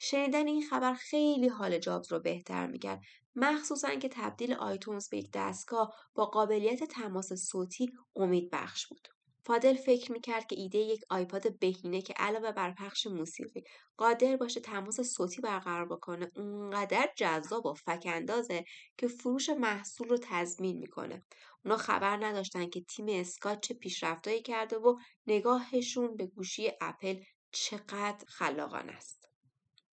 شنیدن 0.00 0.46
این 0.46 0.62
خبر 0.70 0.94
خیلی 0.94 1.48
حال 1.48 1.78
جابز 1.78 2.12
رو 2.12 2.20
بهتر 2.20 2.66
می‌کرد. 2.66 3.02
مخصوصا 3.36 3.94
که 3.94 4.08
تبدیل 4.08 4.54
آیتونز 4.54 5.08
به 5.08 5.18
یک 5.18 5.30
دستگاه 5.34 5.94
با 6.14 6.26
قابلیت 6.26 6.84
تماس 6.84 7.32
صوتی 7.32 7.92
امید 8.16 8.50
بخش 8.50 8.86
بود. 8.86 9.08
فادل 9.48 9.74
فکر 9.74 10.12
می‌کرد 10.12 10.46
که 10.46 10.56
ایده 10.60 10.78
یک 10.78 11.00
آیپاد 11.10 11.58
بهینه 11.58 12.02
که 12.02 12.14
علاوه 12.16 12.52
بر 12.52 12.74
پخش 12.74 13.06
موسیقی 13.06 13.62
قادر 13.96 14.36
باشه 14.36 14.60
تماس 14.60 15.00
صوتی 15.00 15.40
برقرار 15.40 15.88
بکنه 15.88 16.30
اونقدر 16.36 17.08
جذاب 17.16 17.66
و 17.66 17.74
فکندازه 17.74 18.64
که 18.98 19.08
فروش 19.08 19.48
محصول 19.48 20.08
رو 20.08 20.18
تضمین 20.22 20.78
می‌کنه. 20.78 21.22
اونا 21.64 21.76
خبر 21.76 22.24
نداشتن 22.26 22.70
که 22.70 22.80
تیم 22.80 23.06
اسکات 23.08 23.60
چه 23.60 23.74
پیشرفتایی 23.74 24.42
کرده 24.42 24.76
و 24.76 24.96
نگاهشون 25.26 26.16
به 26.16 26.26
گوشی 26.26 26.70
اپل 26.80 27.22
چقدر 27.52 28.24
خلاقانه 28.28 28.92
است. 28.92 29.28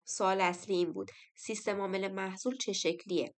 سوال 0.04 0.40
اصلی 0.40 0.76
این 0.76 0.92
بود 0.92 1.10
سیستم 1.36 1.80
عامل 1.80 2.12
محصول 2.12 2.56
چه 2.56 2.72
شکلیه؟ 2.72 3.34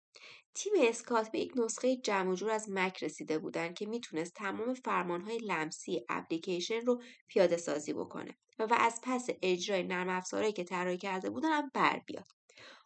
تیم 0.54 0.72
اسکات 0.80 1.30
به 1.30 1.38
یک 1.38 1.52
نسخه 1.56 1.96
جمع 1.96 2.34
جور 2.34 2.50
از 2.50 2.70
مک 2.70 3.04
رسیده 3.04 3.38
بودند 3.38 3.74
که 3.74 3.86
می‌تونست 3.86 4.34
تمام 4.34 4.74
فرمانهای 4.74 5.38
لمسی 5.38 6.04
اپلیکیشن 6.08 6.80
رو 6.80 7.02
پیاده 7.28 7.56
سازی 7.56 7.92
بکنه 7.92 8.38
و, 8.58 8.76
از 8.80 9.00
پس 9.02 9.26
اجرای 9.42 9.82
نرم 9.82 10.08
افزارهایی 10.08 10.52
که 10.52 10.64
طراحی 10.64 10.98
کرده 10.98 11.30
بودن 11.30 11.52
هم 11.52 11.70
بر 11.74 12.02
بیاد. 12.06 12.26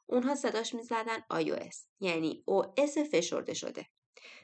اونها 0.06 0.34
صداش 0.34 0.74
می‌زدن 0.74 1.18
iOS 1.32 1.76
یعنی 2.00 2.44
OS 2.50 2.98
فشرده 3.12 3.54
شده. 3.54 3.86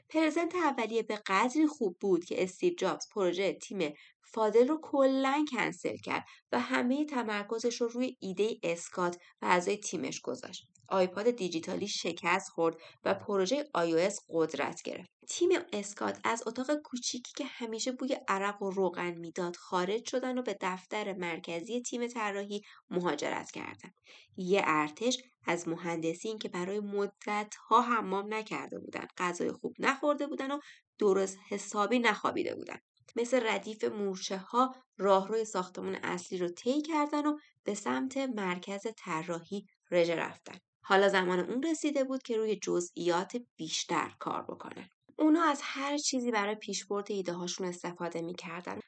present 0.09 0.55
اولیه 0.55 1.03
به 1.03 1.15
قدری 1.27 1.67
خوب 1.67 1.97
بود 1.99 2.25
که 2.25 2.43
استیو 2.43 2.73
جابز 2.73 3.09
پروژه 3.09 3.53
تیم 3.53 3.93
فادل 4.23 4.67
رو 4.67 4.79
کلا 4.83 5.45
کنسل 5.51 5.97
کرد 5.97 6.25
و 6.51 6.59
همه 6.59 7.05
تمرکزش 7.05 7.81
رو 7.81 7.87
روی 7.87 8.17
ایده 8.19 8.57
اسکات 8.63 9.17
و 9.41 9.45
اعضای 9.45 9.77
تیمش 9.77 10.21
گذاشت. 10.21 10.74
آیپاد 10.87 11.31
دیجیتالی 11.31 11.87
شکست 11.87 12.49
خورد 12.49 12.77
و 13.03 13.13
پروژه 13.13 13.63
iOS 13.63 14.19
قدرت 14.29 14.81
گرفت. 14.81 15.09
تیم 15.29 15.49
اسکات 15.73 16.19
از 16.23 16.43
اتاق 16.47 16.75
کوچیکی 16.83 17.31
که 17.35 17.45
همیشه 17.45 17.91
بوی 17.91 18.17
عرق 18.27 18.61
و 18.61 18.71
روغن 18.71 19.11
می‌داد 19.11 19.55
خارج 19.55 20.09
شدن 20.09 20.37
و 20.37 20.41
به 20.41 20.57
دفتر 20.61 21.13
مرکزی 21.13 21.81
تیم 21.81 22.07
طراحی 22.07 22.61
مهاجرت 22.89 23.51
کردند. 23.51 23.95
یه 24.37 24.61
ارتش 24.65 25.17
از 25.47 25.67
مهندسین 25.67 26.37
که 26.37 26.49
برای 26.49 26.79
مدت 26.79 27.55
ها 27.55 27.81
حمام 27.81 28.33
نکرده 28.33 28.79
بودند، 28.79 29.09
غذای 29.17 29.51
خوب 29.51 29.75
نخورده 29.79 30.27
بودن 30.27 30.51
و 30.51 30.59
درست 30.99 31.37
حسابی 31.49 31.99
نخوابیده 31.99 32.55
بودند. 32.55 32.81
مثل 33.15 33.47
ردیف 33.47 33.83
مورچه 33.83 34.37
ها 34.37 34.75
راهروی 34.97 35.45
ساختمان 35.45 35.95
اصلی 35.95 36.37
رو 36.37 36.49
طی 36.49 36.81
کردن 36.81 37.25
و 37.25 37.37
به 37.63 37.73
سمت 37.73 38.17
مرکز 38.17 38.87
طراحی 38.97 39.65
رژه 39.91 40.15
رفتن. 40.15 40.57
حالا 40.87 41.09
زمان 41.09 41.39
اون 41.39 41.63
رسیده 41.63 42.03
بود 42.03 42.23
که 42.23 42.37
روی 42.37 42.55
جزئیات 42.55 43.37
بیشتر 43.55 44.11
کار 44.19 44.41
بکنن. 44.41 44.89
اونا 45.19 45.43
از 45.43 45.59
هر 45.63 45.97
چیزی 45.97 46.31
برای 46.31 46.55
پیشبرد 46.55 47.11
ایده 47.11 47.33
هاشون 47.33 47.67
استفاده 47.67 48.21
می‌کردن. 48.21 48.79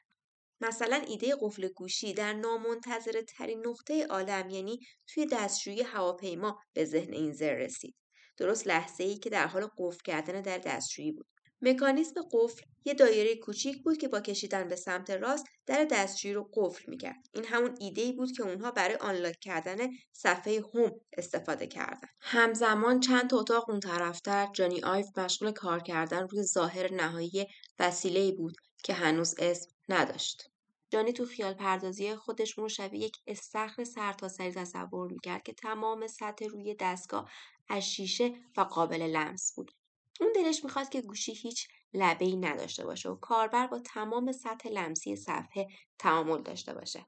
مثلا 0.60 0.96
ایده 0.96 1.36
قفل 1.40 1.68
گوشی 1.68 2.14
در 2.14 2.32
نامنتظره 2.32 3.22
ترین 3.22 3.66
نقطه 3.66 4.06
عالم 4.06 4.50
یعنی 4.50 4.78
توی 5.06 5.26
دستشویی 5.26 5.82
هواپیما 5.82 6.58
به 6.72 6.84
ذهن 6.84 7.12
این 7.12 7.32
زر 7.32 7.54
رسید. 7.54 7.94
درست 8.36 8.66
لحظه 8.66 9.04
ای 9.04 9.18
که 9.18 9.30
در 9.30 9.46
حال 9.46 9.68
قفل 9.78 10.00
کردن 10.04 10.40
در 10.42 10.58
دستشویی 10.58 11.12
بود. 11.12 11.26
مکانیزم 11.62 12.14
قفل 12.32 12.62
یه 12.84 12.94
دایره 12.94 13.36
کوچیک 13.36 13.82
بود 13.82 13.98
که 13.98 14.08
با 14.08 14.20
کشیدن 14.20 14.68
به 14.68 14.76
سمت 14.76 15.10
راست 15.10 15.46
در 15.66 15.84
دستشویی 15.90 16.34
رو 16.34 16.50
قفل 16.54 16.90
می‌کرد. 16.90 17.28
این 17.32 17.44
همون 17.44 17.76
ایده 17.80 18.02
ای 18.02 18.12
بود 18.12 18.32
که 18.32 18.42
اونها 18.42 18.70
برای 18.70 18.96
آنلاک 18.96 19.36
کردن 19.40 19.76
صفحه 20.12 20.60
هوم 20.60 21.00
استفاده 21.12 21.66
کردن. 21.66 22.08
همزمان 22.20 23.00
چند 23.00 23.30
تا 23.30 23.38
اتاق 23.38 23.70
اون 23.70 23.80
طرفتر 23.80 24.48
جانی 24.52 24.82
آیف 24.82 25.06
مشغول 25.18 25.50
کار 25.50 25.80
کردن 25.80 26.28
روی 26.28 26.42
ظاهر 26.42 26.94
نهایی 26.94 27.46
وسیله 27.78 28.32
بود 28.32 28.56
که 28.84 28.92
هنوز 28.92 29.34
اسم 29.38 29.70
نداشت. 29.88 30.50
جانی 30.90 31.12
تو 31.12 31.24
خیال 31.24 31.54
پردازی 31.54 32.14
خودش 32.14 32.58
اون 32.58 32.68
شبیه 32.68 33.00
یک 33.00 33.16
استخر 33.26 33.84
سرتاسری 33.84 34.52
تصور 34.52 35.12
می‌کرد 35.12 35.42
که 35.42 35.52
تمام 35.52 36.06
سطح 36.06 36.46
روی 36.46 36.76
دستگاه 36.80 37.30
از 37.68 37.82
شیشه 37.82 38.32
و 38.56 38.60
قابل 38.60 39.02
لمس 39.02 39.52
بود. 39.56 39.72
اون 40.20 40.32
دلش 40.32 40.64
می‌خواد 40.64 40.88
که 40.88 41.02
گوشی 41.02 41.32
هیچ 41.32 41.68
لبه 41.94 42.24
ای 42.24 42.36
نداشته 42.36 42.84
باشه 42.84 43.08
و 43.08 43.14
کاربر 43.16 43.66
با 43.66 43.78
تمام 43.78 44.32
سطح 44.32 44.68
لمسی 44.68 45.16
صفحه 45.16 45.68
تعامل 45.98 46.42
داشته 46.42 46.74
باشه. 46.74 47.06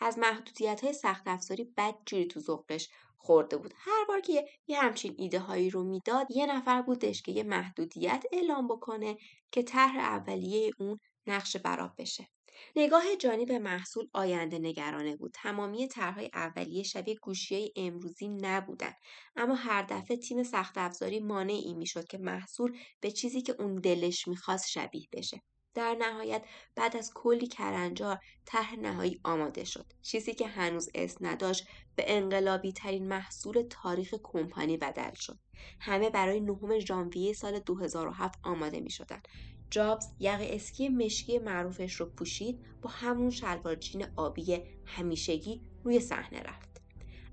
از 0.00 0.18
محدودیت 0.18 0.84
های 0.84 0.92
سخت 0.92 1.22
افزاری 1.26 1.64
بد 1.76 1.94
جوری 2.06 2.26
تو 2.26 2.40
ذوقش 2.40 2.88
خورده 3.16 3.56
بود. 3.56 3.74
هر 3.76 4.04
بار 4.08 4.20
که 4.20 4.48
یه 4.66 4.82
همچین 4.82 5.14
ایده 5.18 5.38
هایی 5.38 5.70
رو 5.70 5.84
می‌داد 5.84 6.26
یه 6.30 6.46
نفر 6.46 6.82
بودش 6.82 7.22
که 7.22 7.32
یه 7.32 7.42
محدودیت 7.42 8.24
اعلام 8.32 8.68
بکنه 8.68 9.16
که 9.52 9.62
طرح 9.62 9.96
اولیه 9.96 10.70
اون 10.78 10.98
نقش 11.26 11.56
براب 11.56 11.92
بشه. 11.98 12.28
نگاه 12.76 13.16
جانی 13.16 13.46
به 13.46 13.58
محصول 13.58 14.08
آینده 14.12 14.58
نگرانه 14.58 15.16
بود. 15.16 15.30
تمامی 15.34 15.88
طرحهای 15.88 16.30
اولیه 16.34 16.82
شبیه 16.82 17.16
های 17.50 17.72
امروزی 17.76 18.28
نبودن. 18.28 18.92
اما 19.36 19.54
هر 19.54 19.82
دفعه 19.82 20.16
تیم 20.16 20.42
سخت 20.42 20.78
افزاری 20.78 21.20
مانعی 21.20 21.74
می‌شد 21.74 22.04
که 22.04 22.18
محصول 22.18 22.78
به 23.00 23.10
چیزی 23.10 23.42
که 23.42 23.56
اون 23.58 23.74
دلش 23.74 24.28
می‌خواست 24.28 24.68
شبیه 24.68 25.08
بشه. 25.12 25.42
در 25.74 25.96
نهایت 25.98 26.44
بعد 26.74 26.96
از 26.96 27.10
کلی 27.14 27.46
کرنجار 27.46 28.18
طرح 28.44 28.76
نهایی 28.76 29.20
آماده 29.24 29.64
شد 29.64 29.86
چیزی 30.02 30.34
که 30.34 30.46
هنوز 30.46 30.88
اسم 30.94 31.26
نداشت 31.26 31.66
به 31.96 32.04
انقلابی 32.06 32.72
ترین 32.72 33.08
محصول 33.08 33.66
تاریخ 33.70 34.14
کمپانی 34.22 34.76
بدل 34.76 35.14
شد 35.14 35.38
همه 35.80 36.10
برای 36.10 36.40
نهم 36.40 36.78
ژانویه 36.78 37.32
سال 37.32 37.58
2007 37.58 38.38
آماده 38.42 38.80
می 38.80 38.90
شدن. 38.90 39.22
جابز 39.70 40.06
یقه 40.20 40.48
اسکی 40.50 40.88
مشکی 40.88 41.38
معروفش 41.38 41.94
رو 41.94 42.06
پوشید 42.06 42.60
با 42.82 42.90
همون 42.90 43.30
شلوار 43.30 43.74
جین 43.74 44.06
آبی 44.16 44.58
همیشگی 44.84 45.62
روی 45.84 46.00
صحنه 46.00 46.42
رفت. 46.42 46.70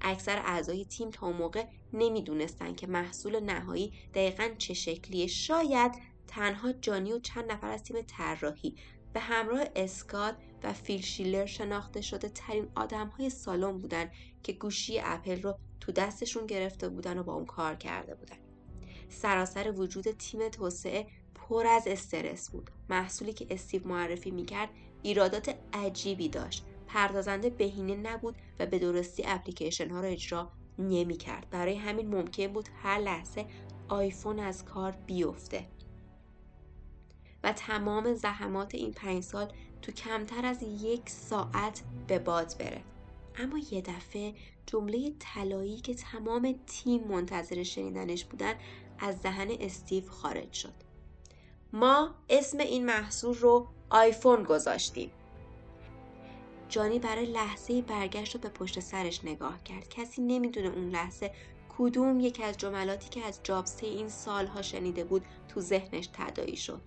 اکثر 0.01 0.37
اعضای 0.45 0.85
تیم 0.85 1.09
تا 1.09 1.31
موقع 1.31 1.65
نمی‌دونستن 1.93 2.75
که 2.75 2.87
محصول 2.87 3.39
نهایی 3.39 3.93
دقیقا 4.13 4.49
چه 4.57 4.73
شکلیه 4.73 5.27
شاید 5.27 5.91
تنها 6.27 6.71
جانی 6.71 7.13
و 7.13 7.19
چند 7.19 7.51
نفر 7.51 7.71
از 7.71 7.83
تیم 7.83 8.01
طراحی 8.01 8.75
به 9.13 9.19
همراه 9.19 9.65
اسکات 9.75 10.37
و 10.63 10.73
فیل 10.73 11.01
شیلر 11.01 11.45
شناخته 11.45 12.01
شده 12.01 12.29
ترین 12.29 12.67
آدم 12.75 13.07
های 13.07 13.29
سالن 13.29 13.77
بودن 13.77 14.11
که 14.43 14.53
گوشی 14.53 14.99
اپل 14.99 15.41
رو 15.41 15.57
تو 15.79 15.91
دستشون 15.91 16.45
گرفته 16.45 16.89
بودن 16.89 17.17
و 17.17 17.23
با 17.23 17.33
اون 17.33 17.45
کار 17.45 17.75
کرده 17.75 18.15
بودن. 18.15 18.37
سراسر 19.09 19.71
وجود 19.71 20.11
تیم 20.11 20.49
توسعه 20.49 21.07
پر 21.49 21.67
از 21.67 21.87
استرس 21.87 22.51
بود. 22.51 22.69
محصولی 22.89 23.33
که 23.33 23.47
استیو 23.49 23.87
معرفی 23.87 24.31
می‌کرد 24.31 24.69
ایرادات 25.03 25.55
عجیبی 25.73 26.29
داشت. 26.29 26.65
پردازنده 26.87 27.49
بهینه 27.49 27.95
نبود 27.95 28.35
و 28.59 28.65
به 28.65 28.79
درستی 28.79 29.23
اپلیکیشن 29.25 29.89
ها 29.89 30.01
را 30.01 30.07
اجرا 30.07 30.51
نمی‌کرد. 30.79 31.47
برای 31.49 31.75
همین 31.75 32.15
ممکن 32.15 32.47
بود 32.47 32.69
هر 32.83 32.99
لحظه 32.99 33.45
آیفون 33.87 34.39
از 34.39 34.65
کار 34.65 34.91
بیفته. 34.91 35.67
و 37.43 37.53
تمام 37.53 38.13
زحمات 38.13 38.75
این 38.75 38.91
پنج 38.91 39.23
سال 39.23 39.53
تو 39.81 39.91
کمتر 39.91 40.45
از 40.45 40.63
یک 40.63 41.09
ساعت 41.09 41.83
به 42.07 42.19
باد 42.19 42.57
بره. 42.59 42.83
اما 43.35 43.57
یه 43.71 43.81
دفعه 43.81 44.33
جمله 44.65 45.13
طلایی 45.19 45.77
که 45.77 45.93
تمام 45.93 46.59
تیم 46.67 47.03
منتظر 47.03 47.63
شنیدنش 47.63 48.25
بودن 48.25 48.53
از 48.99 49.21
دهن 49.21 49.47
استیو 49.59 50.09
خارج 50.09 50.53
شد. 50.53 50.86
ما 51.73 52.15
اسم 52.29 52.57
این 52.59 52.85
محصول 52.85 53.35
رو 53.35 53.67
آیفون 53.89 54.43
گذاشتیم. 54.43 55.11
جانی 56.69 56.99
برای 56.99 57.25
لحظه 57.25 57.81
برگشت 57.81 58.35
رو 58.35 58.41
به 58.41 58.49
پشت 58.49 58.79
سرش 58.79 59.25
نگاه 59.25 59.63
کرد. 59.63 59.89
کسی 59.89 60.21
نمی‌دونه 60.21 60.67
اون 60.67 60.89
لحظه 60.89 61.31
کدوم 61.77 62.19
یکی 62.19 62.43
از 62.43 62.57
جملاتی 62.57 63.09
که 63.09 63.25
از 63.25 63.39
جابسته 63.43 63.87
این 63.87 64.09
سالها 64.09 64.61
شنیده 64.61 65.03
بود 65.03 65.25
تو 65.47 65.61
ذهنش 65.61 66.09
تدایی 66.13 66.57
شد. 66.57 66.81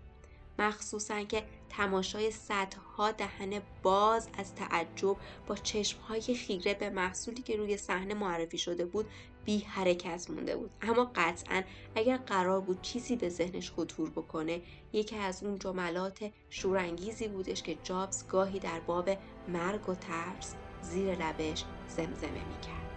مخصوصا 0.60 1.22
که 1.22 1.42
تماشای 1.68 2.30
صدها 2.30 3.12
دهن 3.12 3.62
باز 3.82 4.28
از 4.38 4.54
تعجب 4.54 5.16
با 5.46 5.56
چشمهای 5.56 6.20
خیره 6.20 6.74
به 6.74 6.90
محصولی 6.90 7.42
که 7.42 7.56
روی 7.56 7.76
صحنه 7.76 8.14
معرفی 8.14 8.58
شده 8.58 8.84
بود 8.84 9.06
بی 9.44 9.58
حرکت 9.58 10.30
مونده 10.30 10.56
بود. 10.56 10.70
اما 10.82 11.10
قطعا 11.14 11.62
اگر 11.94 12.16
قرار 12.16 12.60
بود 12.60 12.82
چیزی 12.82 13.16
به 13.16 13.28
ذهنش 13.28 13.72
خطور 13.72 14.10
بکنه 14.10 14.62
یکی 14.92 15.16
از 15.16 15.42
اون 15.42 15.58
جملات 15.58 16.30
شورانگیزی 16.50 17.28
بودش 17.28 17.62
که 17.62 17.76
جابز 17.84 18.28
گاهی 18.28 18.58
در 18.58 18.80
باب 18.80 19.10
مرگ 19.48 19.88
و 19.88 19.94
ترس 19.94 20.54
زیر 20.82 21.14
لبش 21.14 21.64
زمزمه 21.88 22.44
می‌کرد. 22.48 22.89